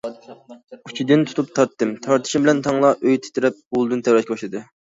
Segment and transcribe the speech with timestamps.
[0.91, 4.65] ئۇچىدىن تۇتۇپ تارتتىم، تارتىشىم بىلەن تەڭلا ئۆي تىترەپ، ئۇلىدىن تەۋرەشكە باشلىدى.